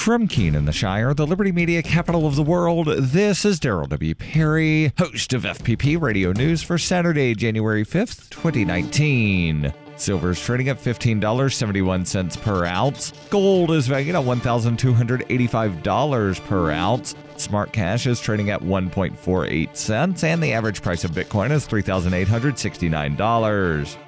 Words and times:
From 0.00 0.26
Keene 0.28 0.54
in 0.54 0.64
the 0.64 0.72
Shire, 0.72 1.12
the 1.12 1.26
Liberty 1.26 1.52
Media 1.52 1.82
capital 1.82 2.26
of 2.26 2.34
the 2.34 2.42
world, 2.42 2.86
this 2.86 3.44
is 3.44 3.60
Darryl 3.60 3.86
W. 3.86 4.14
Perry, 4.14 4.94
host 4.96 5.34
of 5.34 5.42
FPP 5.42 6.00
Radio 6.00 6.32
News 6.32 6.62
for 6.62 6.78
Saturday, 6.78 7.34
January 7.34 7.84
5th, 7.84 8.30
2019. 8.30 9.74
Silver 9.96 10.30
is 10.30 10.40
trading 10.40 10.70
at 10.70 10.78
$15.71 10.78 12.40
per 12.40 12.64
ounce. 12.64 13.12
Gold 13.28 13.72
is 13.72 13.88
valued 13.88 14.14
at 14.14 14.24
$1,285 14.24 16.46
per 16.46 16.70
ounce. 16.70 17.14
Smart 17.36 17.74
cash 17.74 18.06
is 18.06 18.20
trading 18.20 18.48
at 18.48 18.62
1.48 18.62 19.76
cents, 19.76 20.24
and 20.24 20.42
the 20.42 20.54
average 20.54 20.80
price 20.80 21.04
of 21.04 21.10
Bitcoin 21.10 21.50
is 21.50 21.68
$3,869. 21.68 23.98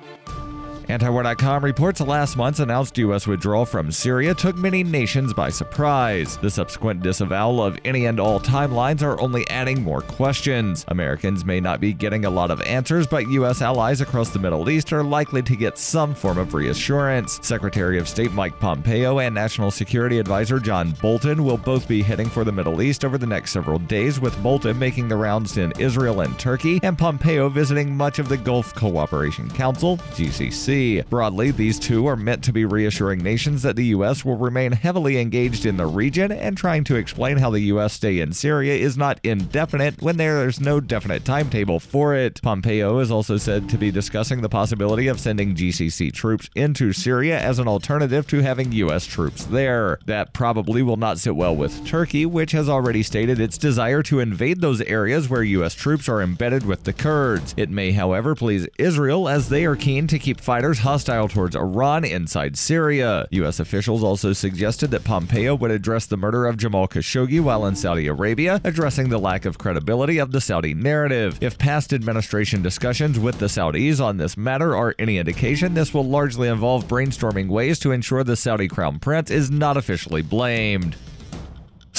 Antiwar.com 0.92 1.64
reports 1.64 2.02
last 2.02 2.36
month's 2.36 2.60
announced 2.60 2.98
U.S. 2.98 3.26
withdrawal 3.26 3.64
from 3.64 3.90
Syria 3.90 4.34
took 4.34 4.58
many 4.58 4.84
nations 4.84 5.32
by 5.32 5.48
surprise. 5.48 6.36
The 6.36 6.50
subsequent 6.50 7.02
disavowal 7.02 7.64
of 7.64 7.78
any 7.86 8.04
and 8.04 8.20
all 8.20 8.38
timelines 8.38 9.00
are 9.00 9.18
only 9.18 9.48
adding 9.48 9.82
more 9.82 10.02
questions. 10.02 10.84
Americans 10.88 11.46
may 11.46 11.60
not 11.60 11.80
be 11.80 11.94
getting 11.94 12.26
a 12.26 12.30
lot 12.30 12.50
of 12.50 12.60
answers, 12.60 13.06
but 13.06 13.26
U.S. 13.30 13.62
allies 13.62 14.02
across 14.02 14.28
the 14.28 14.38
Middle 14.38 14.68
East 14.68 14.92
are 14.92 15.02
likely 15.02 15.40
to 15.40 15.56
get 15.56 15.78
some 15.78 16.14
form 16.14 16.36
of 16.36 16.52
reassurance. 16.52 17.38
Secretary 17.40 17.98
of 17.98 18.06
State 18.06 18.32
Mike 18.32 18.60
Pompeo 18.60 19.18
and 19.18 19.34
National 19.34 19.70
Security 19.70 20.18
Advisor 20.18 20.58
John 20.58 20.90
Bolton 21.00 21.42
will 21.42 21.56
both 21.56 21.88
be 21.88 22.02
heading 22.02 22.28
for 22.28 22.44
the 22.44 22.52
Middle 22.52 22.82
East 22.82 23.02
over 23.02 23.16
the 23.16 23.26
next 23.26 23.52
several 23.52 23.78
days, 23.78 24.20
with 24.20 24.40
Bolton 24.42 24.78
making 24.78 25.08
the 25.08 25.16
rounds 25.16 25.56
in 25.56 25.72
Israel 25.78 26.20
and 26.20 26.38
Turkey, 26.38 26.80
and 26.82 26.98
Pompeo 26.98 27.48
visiting 27.48 27.96
much 27.96 28.18
of 28.18 28.28
the 28.28 28.36
Gulf 28.36 28.74
Cooperation 28.74 29.48
Council, 29.52 29.96
GCC. 29.96 30.81
Broadly, 31.08 31.50
these 31.50 31.78
two 31.78 32.06
are 32.06 32.16
meant 32.16 32.42
to 32.44 32.52
be 32.52 32.64
reassuring 32.64 33.20
nations 33.22 33.62
that 33.62 33.76
the 33.76 33.86
U.S. 33.86 34.24
will 34.24 34.36
remain 34.36 34.72
heavily 34.72 35.18
engaged 35.18 35.66
in 35.66 35.76
the 35.76 35.86
region 35.86 36.32
and 36.32 36.56
trying 36.56 36.82
to 36.84 36.96
explain 36.96 37.36
how 37.36 37.50
the 37.50 37.60
U.S. 37.60 37.92
stay 37.92 38.20
in 38.20 38.32
Syria 38.32 38.74
is 38.74 38.96
not 38.96 39.20
indefinite 39.22 40.00
when 40.00 40.16
there's 40.16 40.60
no 40.60 40.80
definite 40.80 41.24
timetable 41.24 41.78
for 41.78 42.14
it. 42.14 42.40
Pompeo 42.42 42.98
is 42.98 43.10
also 43.10 43.36
said 43.36 43.68
to 43.68 43.76
be 43.76 43.90
discussing 43.90 44.40
the 44.40 44.48
possibility 44.48 45.08
of 45.08 45.20
sending 45.20 45.54
GCC 45.54 46.10
troops 46.12 46.48
into 46.54 46.92
Syria 46.94 47.38
as 47.38 47.58
an 47.58 47.68
alternative 47.68 48.26
to 48.28 48.40
having 48.40 48.72
U.S. 48.72 49.04
troops 49.04 49.44
there. 49.44 49.98
That 50.06 50.32
probably 50.32 50.82
will 50.82 50.96
not 50.96 51.18
sit 51.18 51.36
well 51.36 51.54
with 51.54 51.86
Turkey, 51.86 52.24
which 52.24 52.52
has 52.52 52.68
already 52.68 53.02
stated 53.02 53.40
its 53.40 53.58
desire 53.58 54.02
to 54.04 54.20
invade 54.20 54.62
those 54.62 54.80
areas 54.80 55.28
where 55.28 55.42
U.S. 55.42 55.74
troops 55.74 56.08
are 56.08 56.22
embedded 56.22 56.64
with 56.64 56.84
the 56.84 56.94
Kurds. 56.94 57.54
It 57.58 57.68
may, 57.68 57.92
however, 57.92 58.34
please 58.34 58.66
Israel 58.78 59.28
as 59.28 59.50
they 59.50 59.66
are 59.66 59.76
keen 59.76 60.06
to 60.06 60.18
keep 60.18 60.40
fighting 60.40 60.61
hostile 60.78 61.28
towards 61.28 61.56
Iran 61.56 62.04
inside 62.04 62.56
Syria. 62.56 63.26
U.S. 63.30 63.58
officials 63.58 64.04
also 64.04 64.32
suggested 64.32 64.90
that 64.92 65.02
Pompeo 65.02 65.54
would 65.54 65.70
address 65.70 66.06
the 66.06 66.16
murder 66.16 66.46
of 66.46 66.56
Jamal 66.56 66.86
Khashoggi 66.86 67.40
while 67.40 67.66
in 67.66 67.74
Saudi 67.74 68.06
Arabia, 68.06 68.60
addressing 68.62 69.08
the 69.08 69.18
lack 69.18 69.44
of 69.44 69.58
credibility 69.58 70.18
of 70.18 70.30
the 70.30 70.40
Saudi 70.40 70.72
narrative. 70.72 71.38
If 71.40 71.58
past 71.58 71.92
administration 71.92 72.62
discussions 72.62 73.18
with 73.18 73.38
the 73.38 73.46
Saudis 73.46 74.00
on 74.00 74.16
this 74.18 74.36
matter 74.36 74.76
are 74.76 74.94
any 74.98 75.18
indication, 75.18 75.74
this 75.74 75.92
will 75.92 76.08
largely 76.08 76.48
involve 76.48 76.86
brainstorming 76.86 77.48
ways 77.48 77.78
to 77.80 77.90
ensure 77.92 78.22
the 78.22 78.36
Saudi 78.36 78.68
crown 78.68 78.98
prince 78.98 79.30
is 79.30 79.50
not 79.50 79.76
officially 79.76 80.22
blamed. 80.22 80.96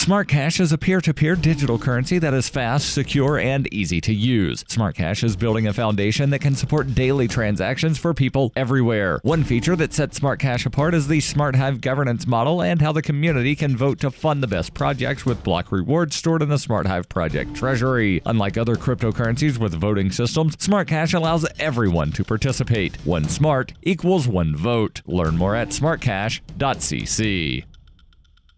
Smart 0.04 0.28
Cash 0.28 0.60
is 0.60 0.74
a 0.74 0.78
peer 0.78 1.00
to 1.00 1.14
peer 1.14 1.34
digital 1.34 1.80
currency 1.80 2.20
that 2.20 2.34
is 2.34 2.50
fast, 2.50 2.94
secure, 2.94 3.38
and 3.38 3.74
easy 3.74 4.02
to 4.02 4.14
use. 4.14 4.66
Smart 4.68 4.96
Cash 4.96 5.24
is 5.24 5.38
building 5.38 5.66
a 5.66 5.72
foundation 5.72 6.30
that 6.32 6.40
can 6.40 6.56
support 6.56 6.94
daily 6.94 7.26
transactions 7.26 7.98
for 7.98 8.14
people 8.14 8.52
everywhere. 8.58 9.22
One 9.24 9.46
feature 9.46 9.78
that 9.78 9.94
sets 9.94 10.18
Smart 10.18 10.42
Cash 10.42 10.66
apart 10.66 10.94
is 10.94 11.08
the 11.08 11.22
Smart 11.22 11.56
Hive 11.56 11.80
governance 11.80 12.28
model 12.28 12.62
and 12.62 12.82
how 12.82 12.92
the 12.92 13.02
community 13.02 13.56
can 13.56 13.78
vote 13.78 14.02
to 14.02 14.12
fund 14.12 14.44
the 14.44 14.48
best 14.48 14.74
projects 14.74 15.26
with 15.26 15.42
block 15.42 15.72
rewards 15.72 16.18
stored 16.18 16.42
in 16.42 16.50
the 16.50 16.60
Smart 16.60 16.86
Hive 16.86 17.08
project 17.08 17.56
treasury. 17.56 18.22
Unlike 18.26 18.58
other 18.58 18.76
cryptocurrencies 18.76 19.58
with 19.58 19.74
voting 19.74 20.12
systems, 20.12 20.62
Smart 20.62 20.90
Cash 20.90 21.14
allows 21.14 21.48
everyone 21.60 22.12
to 22.12 22.26
participate. 22.26 22.98
One 23.06 23.30
smart 23.30 23.72
equals 23.84 24.28
one 24.28 24.54
vote. 24.54 25.02
Learn 25.06 25.38
more 25.38 25.56
at 25.56 25.70
smartcash.cc. 25.70 27.64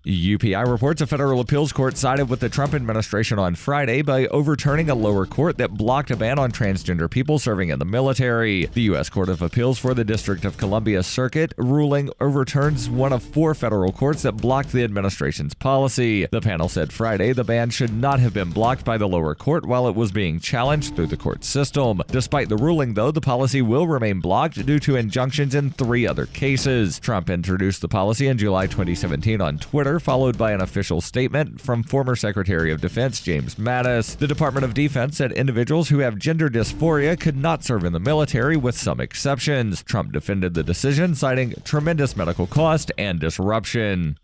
UPI 0.06 0.68
reports 0.70 1.02
a 1.02 1.08
federal 1.08 1.40
appeals 1.40 1.74
court 1.74 1.98
sided 1.98 2.30
with 2.30 2.40
the 2.40 2.48
Trump 2.48 2.76
administration 2.76 3.40
on 3.40 3.56
Friday 3.56 4.04
by 4.04 4.28
overturning 4.28 4.92
a 4.92 4.94
lower 4.94 5.26
court 5.26 5.58
that 5.58 5.72
blocked 5.72 6.12
a 6.12 6.16
ban 6.16 6.38
on 6.38 6.52
transgender 6.52 7.10
people 7.10 7.40
serving 7.40 7.70
in 7.70 7.80
the 7.80 7.86
military. 7.86 8.68
The 8.68 8.84
U.S. 8.84 9.10
Court 9.10 9.30
of 9.30 9.42
Appeals 9.42 9.80
for 9.80 9.96
the 9.96 10.04
District 10.04 10.46
of 10.46 10.60
Columbia 10.60 11.02
Circuit 11.02 11.56
ruling 11.58 12.12
overturns 12.22 12.88
one 12.88 13.14
of 13.14 13.24
four 13.24 13.56
federal 13.56 13.92
courts 13.92 14.22
that 14.22 14.34
blocked 14.34 14.72
the 14.74 14.84
administration's 14.84 15.56
policy. 15.56 16.28
The 16.28 16.40
panel 16.40 16.70
said 16.70 16.94
Friday 16.94 17.34
the 17.34 17.44
ban 17.44 17.72
should 17.72 17.92
not 17.92 18.20
have 18.20 18.34
been 18.36 18.52
blocked 18.52 18.86
by 18.86 19.00
the 19.00 19.08
lower 19.08 19.34
court 19.34 19.66
while 19.66 19.88
it 19.88 19.96
was 19.96 20.12
being 20.12 20.40
challenged 20.40 20.96
through 20.96 21.08
the 21.08 21.18
court 21.18 21.44
system. 21.44 22.04
Despite 22.10 22.50
the 22.50 22.58
ruling, 22.58 22.94
though, 22.94 23.10
the 23.10 23.22
policy 23.22 23.64
will 23.64 23.88
remain 23.88 24.20
blocked 24.20 24.64
due 24.68 24.80
to 24.82 24.98
injunctions 24.98 25.56
in 25.56 25.72
three 25.72 26.06
other 26.06 26.28
cases. 26.28 27.00
Trump 27.00 27.32
introduced 27.32 27.82
the 27.82 27.88
policy 27.88 28.28
in 28.28 28.38
July 28.38 28.68
2017 28.68 29.42
on 29.42 29.58
Twitter 29.58 29.95
followed 30.00 30.38
by 30.38 30.52
an 30.52 30.62
official 30.62 31.02
statement 31.02 31.62
from 31.62 31.84
former 31.84 32.16
Secretary 32.16 32.72
of 32.72 32.82
Defense 32.82 33.22
James 33.22 33.56
Mattis. 33.56 34.18
The 34.18 34.28
Department 34.28 34.66
of 34.66 34.74
Defense 34.74 35.18
said 35.18 35.32
individuals 35.32 35.90
who 35.90 36.00
have 36.00 36.18
gender 36.18 36.50
dysphoria 36.50 37.20
could 37.20 37.38
not 37.38 37.64
serve 37.64 37.84
in 37.84 37.94
the 37.94 38.00
military, 38.00 38.58
with 38.58 38.78
some 38.78 39.00
exceptions. 39.00 39.84
Trump 39.84 40.12
defended 40.12 40.54
the 40.54 40.64
decision, 40.64 41.16
citing 41.16 41.54
tremendous 41.64 42.16
medical 42.16 42.48
cost 42.48 42.92
and 42.98 43.20
disruption. 43.20 44.18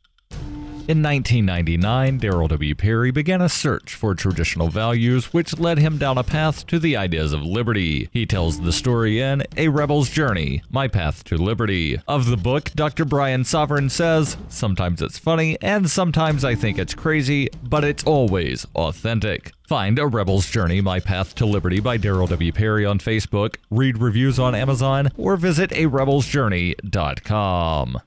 In 0.91 1.01
1999, 1.01 2.19
Darryl 2.19 2.49
W. 2.49 2.75
Perry 2.75 3.11
began 3.11 3.39
a 3.39 3.47
search 3.47 3.95
for 3.95 4.13
traditional 4.13 4.67
values, 4.67 5.31
which 5.31 5.57
led 5.57 5.77
him 5.77 5.97
down 5.97 6.17
a 6.17 6.23
path 6.23 6.67
to 6.67 6.79
the 6.79 6.97
ideas 6.97 7.31
of 7.31 7.45
liberty. 7.45 8.09
He 8.11 8.25
tells 8.25 8.59
the 8.59 8.73
story 8.73 9.21
in 9.21 9.43
A 9.55 9.69
Rebel's 9.69 10.09
Journey 10.09 10.63
My 10.69 10.89
Path 10.89 11.23
to 11.23 11.37
Liberty. 11.37 12.01
Of 12.09 12.25
the 12.25 12.35
book, 12.35 12.71
Dr. 12.75 13.05
Brian 13.05 13.45
Sovereign 13.45 13.89
says, 13.89 14.35
Sometimes 14.49 15.01
it's 15.01 15.17
funny, 15.17 15.57
and 15.61 15.89
sometimes 15.89 16.43
I 16.43 16.55
think 16.55 16.77
it's 16.77 16.93
crazy, 16.93 17.47
but 17.63 17.85
it's 17.85 18.03
always 18.03 18.67
authentic. 18.75 19.53
Find 19.65 19.97
A 19.97 20.07
Rebel's 20.07 20.49
Journey 20.49 20.81
My 20.81 20.99
Path 20.99 21.35
to 21.35 21.45
Liberty 21.45 21.79
by 21.79 21.99
Darryl 21.99 22.27
W. 22.27 22.51
Perry 22.51 22.85
on 22.85 22.99
Facebook, 22.99 23.55
read 23.69 23.99
reviews 23.99 24.39
on 24.39 24.55
Amazon, 24.55 25.07
or 25.17 25.37
visit 25.37 25.69
arebelsjourney.com. 25.69 28.01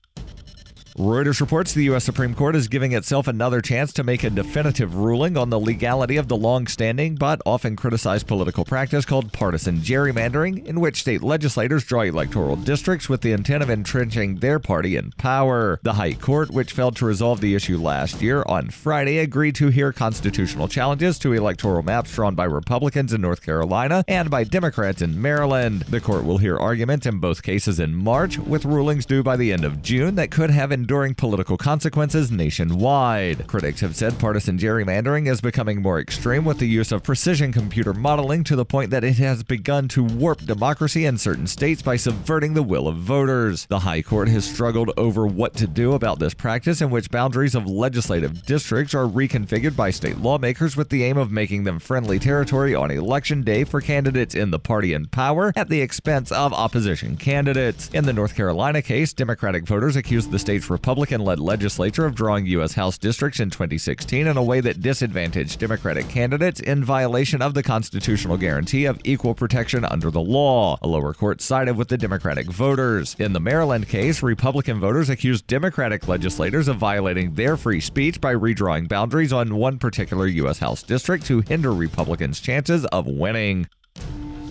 Reuters 0.97 1.41
reports 1.41 1.75
the 1.75 1.83
U.S. 1.87 2.05
Supreme 2.05 2.37
Court 2.37 2.55
is 2.55 2.69
giving 2.69 2.93
itself 2.93 3.27
another 3.27 3.61
chance 3.61 3.93
to 3.95 4.05
make 4.05 4.23
a 4.23 4.31
definitive 4.31 4.95
ruling 4.95 5.37
on 5.37 5.51
the 5.51 5.59
legality 5.59 6.17
of 6.17 6.29
the 6.29 6.37
long 6.37 6.69
standing 6.69 7.17
but 7.17 7.43
often 7.45 7.75
criticized 7.75 8.29
political 8.29 8.65
practice 8.65 9.05
called 9.05 9.33
partisan 9.33 9.79
gerrymandering, 9.79 10.65
in 10.65 10.79
which 10.79 11.01
state 11.01 11.21
legislators 11.21 11.83
draw 11.83 12.03
electoral 12.03 12.55
districts 12.55 13.09
with 13.09 13.23
the 13.23 13.33
intent 13.33 13.61
of 13.61 13.71
entrenching 13.71 14.37
their 14.37 14.61
party 14.61 14.95
in 14.95 15.11
power. 15.19 15.81
The 15.83 15.95
High 15.95 16.13
Court, 16.13 16.53
which 16.53 16.71
failed 16.71 16.95
to 16.99 17.07
resolve 17.07 17.41
the 17.41 17.57
issue 17.57 17.77
last 17.77 18.23
year, 18.23 18.45
on 18.47 18.71
Friday 18.71 19.19
agreed 19.19 19.57
to 19.57 19.71
hear 19.71 19.93
constitutional 19.93 20.69
challenges 20.69 21.19
to 21.19 21.33
electoral 21.33 21.83
maps 21.83 22.15
drawn 22.15 22.37
by 22.37 22.45
Republicans 22.45 23.13
in 23.13 23.21
North 23.21 23.43
Carolina 23.43 24.05
and 24.07 24.31
by 24.31 24.45
Democrats 24.45 25.03
in 25.03 25.21
Maryland. 25.21 25.81
The 25.89 26.01
court 26.01 26.25
will 26.25 26.39
hear 26.39 26.57
arguments 26.57 27.05
in 27.05 27.19
both 27.19 27.43
cases 27.43 27.81
in 27.81 27.97
March, 27.97 28.39
with 28.39 28.65
rulings 28.65 29.05
due 29.05 29.25
by 29.25 29.37
the 29.37 29.53
end 29.53 29.65
of 29.65 29.83
June 29.83 30.15
that 30.15 30.31
could 30.31 30.51
have 30.51 30.71
enduring 30.85 31.15
political 31.15 31.57
consequences 31.57 32.31
nationwide. 32.31 33.47
Critics 33.47 33.81
have 33.81 33.97
said 33.97 34.19
partisan 34.19 34.59
gerrymandering 34.59 35.27
is 35.27 35.41
becoming 35.41 35.81
more 35.81 35.99
extreme 35.99 36.45
with 36.45 36.59
the 36.59 36.69
use 36.69 36.93
of 36.93 37.03
precision 37.03 37.51
computer 37.55 37.95
modeling 37.95 38.45
to 38.45 38.55
the 38.55 38.67
point 38.67 38.91
that 38.91 39.03
it 39.03 39.15
has 39.15 39.43
begun 39.43 39.89
to 39.89 40.05
warp 40.05 40.43
democracy 40.43 41.07
in 41.07 41.17
certain 41.17 41.47
states 41.47 41.81
by 41.81 41.97
subverting 41.97 42.53
the 42.53 42.63
will 42.63 42.87
of 42.87 42.97
voters. 42.97 43.65
The 43.71 43.79
High 43.79 44.03
Court 44.03 44.29
has 44.29 44.45
struggled 44.45 44.91
over 44.99 45.27
what 45.27 45.55
to 45.55 45.67
do 45.67 45.95
about 45.95 46.19
this 46.19 46.35
practice 46.35 46.83
in 46.83 46.91
which 46.91 47.11
boundaries 47.11 47.55
of 47.55 47.67
legislative 47.67 48.45
districts 48.45 48.95
are 48.95 49.07
reconfigured 49.07 49.75
by 49.75 49.89
state 49.89 50.19
lawmakers 50.19 50.77
with 50.77 50.91
the 50.91 51.03
aim 51.03 51.17
of 51.17 51.33
making 51.33 51.65
them 51.65 51.79
friendly 51.79 52.19
territory 52.19 52.75
on 52.75 52.91
election 52.91 53.41
day 53.41 53.65
for 53.65 53.81
candidates 53.81 54.35
in 54.35 54.51
the 54.51 54.59
party 54.59 54.93
in 54.93 55.07
power 55.07 55.51
at 55.57 55.71
the 55.71 55.81
expense 55.81 56.31
of 56.31 56.53
opposition 56.53 57.17
candidates. 57.17 57.89
In 57.95 58.05
the 58.05 58.13
North 58.13 58.37
Carolina 58.37 58.83
case, 58.83 59.15
Democratic 59.15 59.67
voters 59.67 59.97
accused 59.97 60.31
the 60.31 60.39
state's 60.39 60.74
Republican 60.75 61.21
led 61.21 61.39
legislature 61.39 62.05
of 62.05 62.17
drawing 62.17 62.47
U.S. 62.47 62.73
House 62.73 62.99
districts 62.99 63.39
in 63.39 63.49
2016 63.49 64.27
in 64.27 64.37
a 64.37 64.43
way 64.43 64.61
that 64.61 64.83
disadvantaged 64.83 65.61
Democratic 65.61 66.09
candidates 66.09 66.59
in 66.59 66.83
violation 66.83 67.41
of 67.41 67.55
the 67.55 67.63
constitutional 67.63 68.37
guarantee 68.37 68.85
of 68.87 69.01
equal 69.05 69.37
protection 69.37 69.85
under 69.85 70.11
the 70.11 70.21
law. 70.21 70.77
A 70.83 70.89
lower 70.89 71.15
court 71.15 71.41
sided 71.41 71.77
with 71.77 71.87
the 71.87 71.97
Democratic 71.97 72.51
voters. 72.51 73.15
In 73.21 73.33
the 73.33 73.39
Maryland 73.39 73.89
case, 73.89 74.21
Republican 74.21 74.81
voters 74.81 75.09
accused 75.09 75.47
Democratic 75.47 76.09
legislators 76.09 76.67
of 76.67 76.77
violating 76.77 77.35
their 77.35 77.57
free 77.57 77.81
speech 77.81 78.21
by 78.21 78.35
redrawing 78.35 78.89
boundaries 78.89 79.33
on 79.33 79.55
one 79.55 79.79
particular 79.79 80.27
U.S. 80.27 80.59
House 80.59 80.83
district 80.83 81.25
to 81.27 81.41
hinder 81.43 81.73
Republicans' 81.73 82.41
chances 82.41 82.85
of 82.87 83.07
winning. 83.07 83.69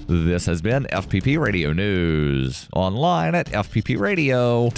This 0.08 0.46
has 0.48 0.62
been 0.62 0.84
FPP 0.92 1.40
Radio 1.40 1.72
News, 1.72 2.68
online 2.76 3.36
at 3.36 3.48
fppradio.com. 3.48 4.74